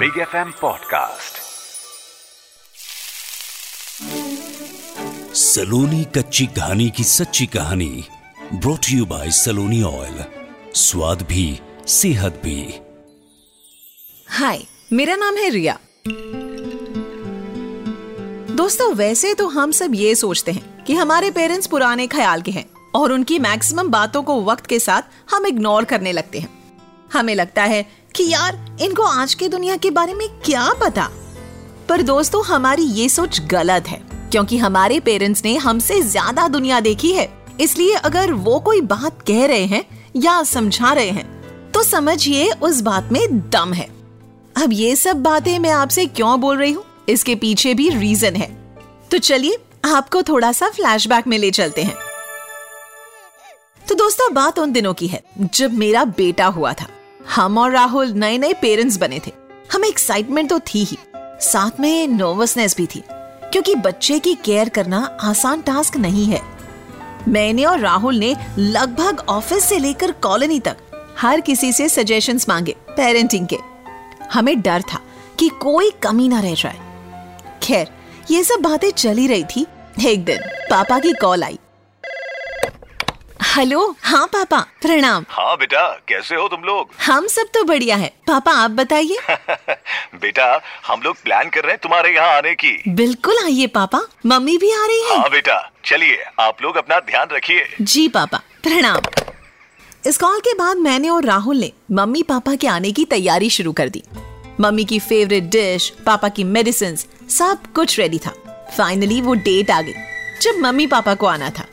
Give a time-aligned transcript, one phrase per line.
[0.00, 1.38] Big F M podcast
[5.34, 8.04] Saloni कच्ची कहानी की सच्ची कहानी
[8.54, 10.24] brought you by Saloni oil
[10.74, 12.74] स्वाद भी सेहत भी।
[14.28, 14.62] हाय
[14.92, 15.78] मेरा नाम है रिया।
[18.54, 22.66] दोस्तों वैसे तो हम सब ये सोचते हैं कि हमारे पेरेंट्स पुराने ख्याल के हैं
[22.94, 26.60] और उनकी मैक्सिमम बातों को वक्त के साथ हम इग्नोर करने लगते हैं।
[27.12, 31.08] हमें लगता है कि यार, इनको आज की दुनिया के बारे में क्या पता?
[31.88, 34.00] पर दोस्तों, हमारी ये सोच गलत है,
[34.32, 37.28] क्योंकि हमारे पेरेंट्स ने हमसे ज़्यादा दुनिया देखी है।
[37.60, 39.84] इसलिए अगर वो कोई बात कह रहे हैं
[40.16, 43.88] या समझा रहे हैं तो समझिए उस बात में दम है।
[44.56, 46.84] अब ये सब बातें मैं आपसे क्यों बोल रही हूँ?
[47.08, 48.48] इसके पीछे भी रीजन है।
[49.10, 51.94] तो चलिए, आपको थोड़ा सा फ्लैशबैक में ले चलते हैं।
[53.88, 55.22] तो दोस्तों, बात उन दिनों की है,
[55.54, 56.86] जब मेरा बेटा हुआ था।
[57.34, 59.32] हम और राहुल नए नए पेरेंट्स बने थे।
[59.72, 60.96] हमें एक्साइटमेंट तो थी ही।
[61.42, 63.02] साथ में नर्वसनेस भी थी,
[63.52, 66.40] क्योंकि बच्चे की केयर करना आसान टास्क नहीं है।
[67.28, 70.76] मैंने और राहुल ने लगभग ऑफ़िस से लेकर कॉलोनी तक
[71.18, 73.58] हर किसी से सजेशंस मांगे पेरेंटिंग के।
[74.32, 75.00] हमें डर था
[75.38, 76.78] कि कोई कमी ना रह जाए।
[77.62, 77.88] खैर,
[78.30, 79.66] ये सब बातें चली रही थी
[80.06, 80.40] एक दिन।
[80.70, 81.58] पापा की कॉल आई।
[83.50, 83.78] हेलो?
[84.02, 86.90] हाँ पापा। प्रणाम। हाँ बेटा कैसे हो तुम लोग?
[87.06, 89.16] हम सब तो बढ़िया है। पापा आप बताइए।
[90.20, 90.46] बेटा
[90.86, 94.70] हम लोग प्लान कर रहे हैं तुम्हारे यहाँ आने की। बिल्कुल आइए पापा। मम्मी भी
[94.72, 99.00] आ रही है। हाँ बेटा चलिए आप लोग अपना ध्यान रखिए। जी पापा। प्रणाम।
[100.06, 103.72] इस कॉल के बाद मैंने और राहुल ने मम्मी पापा के आने की तैयारी शुरू
[103.72, 104.02] कर दी।
[104.60, 106.96] मम्मी की फेवरेट डिश पापा की मेडिसिन
[107.30, 108.34] सब कुछ रेडी था।
[108.76, 109.94] फाइनली वो डेट आ गई
[110.42, 111.66] जब मम्मी पापा को आना था।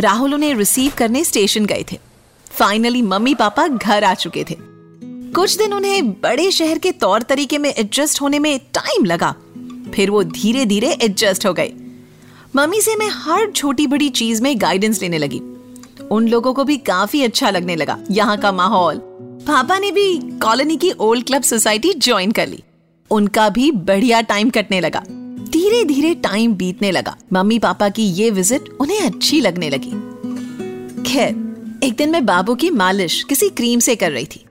[0.00, 1.98] राहुल उन्हें रिसीव करने स्टेशन गए थे।
[2.46, 4.56] फाइनली मम्मी पापा घर आ चुके थे।
[5.32, 9.34] कुछ दिन उन्हें बड़े शहर के तौर तरीके में एडजस्ट होने में टाइम लगा।
[9.94, 11.72] फिर वो धीरे धीरे एडजस्ट हो गए।
[12.56, 15.40] मम्मी से मैं हर छोटी बड़ी चीज़ में गाइडेंस लेने लगी।
[16.10, 19.00] उन लोगों को भी काफ़ी अच्छा लगने लगा। यहाँ का माहौल।
[19.46, 22.62] पापा ने भी कॉलोनी की ओल्ड क्लब सोसाइटी ज्वाइन कर ली।
[23.10, 25.02] उनका भी बढ़िया टाइम कटने लगा।
[25.48, 29.90] धीरे धीरे टाइम बीतने लगा। मम्मी पापा की ये विज़िट उन्हें अच्छी लगने लगी।
[31.02, 34.44] खैर एक दिन मैं बाबू की मालिश किसी क्रीम से कर रही थी।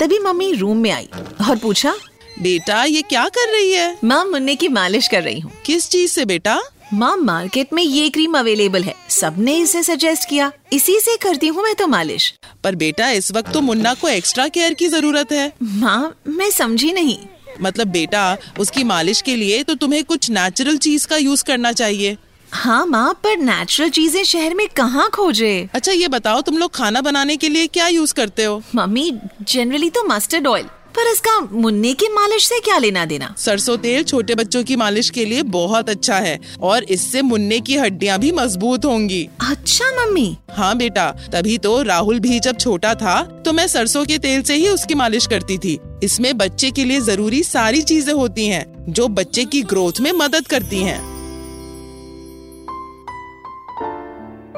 [0.00, 1.08] तभी मम्मी रूम में आई
[1.48, 1.94] और पूछा
[2.42, 3.96] बेटा ये क्या कर रही है?
[4.04, 6.60] माँ मुन्ने की मालिश कर रही हूँ। किस चीज़ से बेटा?
[6.92, 11.62] माँ मार्केट में ये क्रीम अवेलेबल है। सबने इसे सजेस्ट किया। इसी से करती हूँ
[11.62, 12.32] मैं तो मालिश।
[12.64, 16.92] पर बेटा इस वक्त तो मुन्ना को एक्स्ट्रा केयर की ज़रूरत है। माँ मैं समझी
[16.92, 17.18] नहीं।
[17.62, 22.16] मतलब बेटा उसकी मालिश के लिए तो तुम्हें कुछ नेचुरल चीज़ का यूज़ करना चाहिए।
[22.48, 25.68] हाँ माँ पर नेचुरल चीज़ें शहर में कहाँ खोजे?
[25.74, 28.62] अच्छा ये बताओ तुम लोग खाना बनाने के लिए क्या यूज़ करते हो?
[28.74, 29.10] मम्मी
[29.42, 33.34] जनरली तो मस्टर्ड ऑयल पर इसका मुन्ने की मालिश से क्या लेना देना?
[33.38, 37.76] सरसों तेल छोटे बच्चों की मालिश के लिए बहुत अच्छा है और इससे मुन्ने की
[37.76, 43.22] हड्डियाँ भी मज़बूत होंगी। अच्छा मम्मी। हाँ बेटा तभी तो राहुल भी जब छोटा था
[43.44, 47.00] तो मैं सरसों के तेल से ही उसकी मालिश करती थी। इसमें बच्चे के लिए
[47.00, 50.98] ज़रूरी सारी चीज़ें होती हैं, जो बच्चे की ग्रोथ में मदद करती हैं।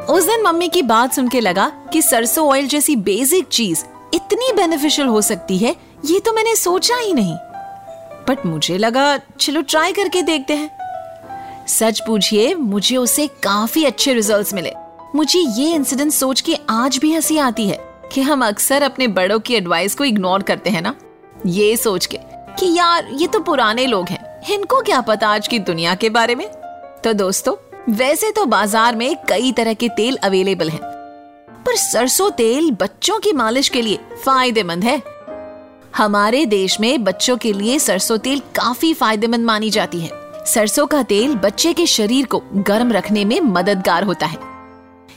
[0.07, 4.53] उस दिन मम्मी की बात सुन के लगा कि सरसों ऑयल जैसी बेसिक चीज़ इतनी
[4.53, 7.35] बेनिफिशियल हो सकती है, ये तो मैंने सोचा ही नहीं।
[8.29, 10.71] बट मुझे लगा, चलो ट्राई करके देखते हैं।
[11.69, 14.73] सच पूछिए, मुझे उससे काफ़ी अच्छे रिजल्ट्स मिले।
[15.15, 17.79] मुझे ये इंसिडेंट सोच के आज भी हँसी आती है
[18.13, 20.95] कि हम अक्सर अपने बड़ों की एडवाइस को इग्नोर करते हैं ना।
[21.47, 22.19] ये सोच के
[22.59, 26.35] कि यार, ये तो पुराने लोग हैं। इनको क्या पता आज की दुनिया के बारे
[26.35, 26.47] में?
[27.05, 27.55] तो दोस्तों,
[27.95, 30.81] वैसे तो बाज़ार में कई तरह के तेल अवेलेबल हैं।
[31.67, 35.03] पर सरसों तेल बच्चों की मालिश के लिए फ़ायदेमंद है।
[35.97, 40.11] हमारे देश में बच्चों के लिए सरसों तेल काफ़ी फ़ायदेमंद मानी जाती है।
[40.47, 44.39] सरसों का तेल बच्चे के शरीर को गर्म रखने में मददगार होता है।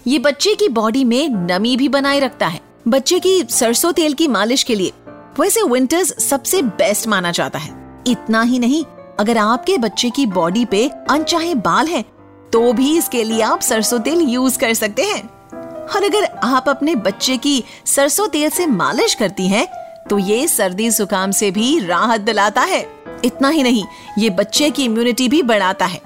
[0.08, 4.28] ये बच्चे की बॉडी में नमी भी बनाए रखता है। बच्चे की सरसों तेल की
[4.28, 4.92] मालिश के लिए
[5.40, 8.86] वैसे विंटर्स सबसे बेस्ट माना जाता है। इतना ही नहीं
[9.20, 12.06] अगर आपके बच्चे की बॉडी पे अनचाहे बाल हैं,
[12.54, 15.30] तो भी इसके लिए आप सरसों तेल यूज़ कर सकते हैं।
[15.88, 19.68] और अगर आप अपने बच्चे की सरसों तेल से मालिश करती हैं,
[20.10, 22.90] तो ये सर्दी जुकाम से भी राहत दिलाता है।
[23.26, 23.86] इतना ही नहीं
[24.18, 26.02] ये बच्चे की इम्यूनिटी भी बढ़ाता है।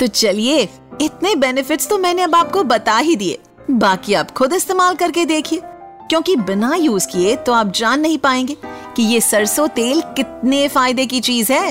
[0.00, 0.68] तो चलिए
[1.00, 3.38] इतने बेनिफिट्स तो मैंने अब आपको बता ही दिए।
[3.70, 5.62] बाकी आप खुद इस्तेमाल करके देखिए।
[6.10, 8.56] क्योंकि बिना यूज़ किए तो आप जान नहीं पाएँगे
[8.96, 11.68] कि ये सरसों तेल कितने फ़ायदे की चीज़ है।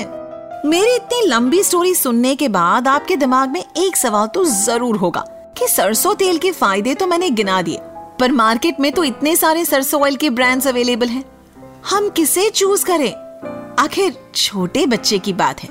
[0.66, 5.24] मेरी इतनी लंबी स्टोरी सुनने के बाद आपके दिमाग में एक सवाल तो ज़रूर होगा
[5.58, 7.78] कि सरसों तेल के फ़ायदे तो मैंने गिना दिए,
[8.20, 11.24] पर मार्केट में तो इतने सारे सरसों ऑयल के ब्रांड्स अवेलेबल हैं।
[11.90, 13.12] हम किसे चूज़ करें?
[13.78, 15.68] आखिर छोटे बच्चे की बात है।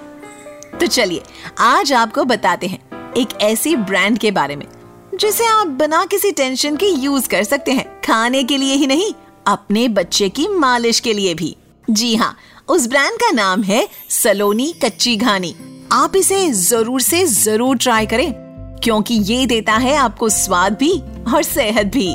[0.80, 1.24] तो चलिए,
[1.60, 4.66] आज आपको बताते हैं एक ऐसी ब्रांड के बारे में।
[5.20, 9.12] जिसे आप बिना किसी टेंशन के यूज़ कर सकते हैं। खाने के लिए ही नहीं,
[9.48, 11.56] अपने बच्चे की मालिश के लिए भी।
[11.88, 12.36] जी हाँ
[12.68, 15.54] उस ब्रांड का नाम है सलोनी कच्ची घानी।
[15.92, 18.32] आप इसे ज़रूर से ज़रूर ट्राई करें,
[18.84, 20.92] क्योंकि ये देता है आपको स्वाद भी
[21.34, 22.10] और सेहत भी।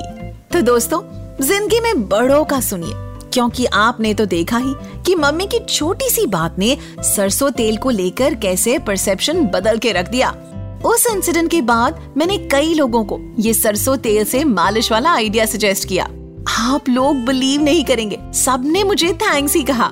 [0.52, 1.02] तो दोस्तों,
[1.40, 2.94] ज़िंदगी में बड़ों का सुनिए,
[3.30, 4.74] क्योंकि आपने तो देखा ही
[5.06, 9.92] कि मम्मी की छोटी सी बात ने सरसों तेल को लेकर कैसे परसेप्शन बदल के
[9.92, 10.34] रख दिया।
[10.86, 15.44] उस इंसिडेंट के बाद मैंने कई लोगों को ये सरसों तेल से मालिश वाला आइडिया
[15.46, 16.04] सजेस्ट किया।
[16.60, 19.90] आप लोग बिलीव नहीं करेंगे। सबने मुझे थैंक्स ही कहा।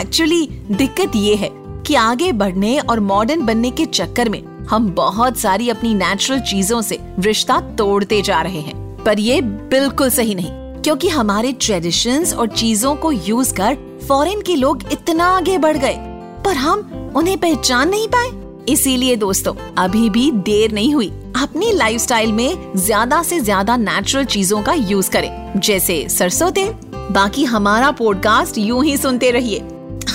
[0.00, 1.50] एक्चुअली दिक्कत ये है
[1.86, 6.80] कि आगे बढ़ने और मॉडर्न बनने के चक्कर में हम बहुत सारी अपनी नेचुरल चीज़ों
[6.82, 10.50] से रिश्ता तोड़ते जा रहे हैं। पर ये बिल्कुल सही नहीं,
[10.82, 13.76] क्योंकि हमारे ट्रेडिशंस और चीज़ों को यूज़ कर
[14.08, 15.96] फॉरेन के लोग इतना आगे बढ़ गए,
[16.44, 18.39] पर हम उन्हें पहचान नहीं पाए।
[18.70, 24.62] इसीलिए दोस्तों, अभी भी देर नहीं हुई। अपनी लाइफस्टाइल में ज़्यादा से ज़्यादा नेचुरल चीज़ों
[24.62, 26.72] का यूज़ करें, जैसे सरसों तेल।
[27.12, 29.60] बाकी हमारा पॉडकास्ट यूँ ही सुनते रहिए।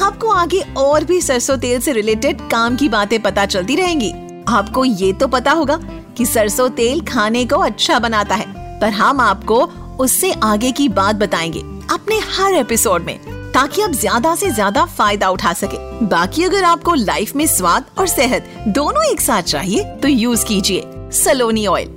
[0.04, 4.12] आपको आगे और भी सरसों तेल से रिलेटेड काम की बातें पता चलती रहेंगी।
[4.48, 5.80] आपको ये तो पता होगा
[6.18, 9.64] कि सरसों तेल खाने को अच्छा बनाता है, पर हम आपको
[10.00, 11.60] उससे आगे की बात बताएँगे,
[11.94, 16.94] अपने हर एपिसोड में। ताकि आप ज़्यादा से ज़्यादा फ़ायदा उठा सके। बाकी अगर आपको
[16.94, 20.84] लाइफ में स्वाद और सेहत दोनों एक साथ चाहिए तो यूज़ कीजिए
[21.16, 21.90] सलोनी ऑयल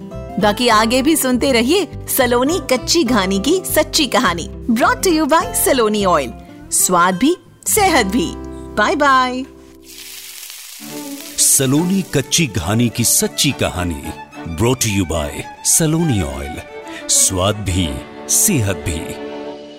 [0.43, 5.52] बाकी आगे भी सुनते रहिए सलोनी कच्ची घानी की सच्ची कहानी। Brought to you by
[5.56, 6.32] Saloni oil
[6.75, 8.31] स्वाद भी, सेहत भी।
[8.76, 9.44] बाय बाय
[11.40, 14.02] सलोनी कच्ची घानी की सच्ची कहानी।
[14.49, 16.61] Brought you by Saloni oil
[17.11, 17.88] स्वाद भी,
[18.37, 19.27] सेहत भी।